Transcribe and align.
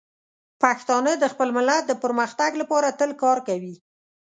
پښتانه 0.61 1.11
د 1.17 1.23
خپل 1.33 1.49
ملت 1.57 1.83
د 1.87 1.91
پرمختګ 2.03 2.51
لپاره 2.61 2.95
تل 2.99 3.11
کار 3.23 3.37
کوي. 3.47 3.75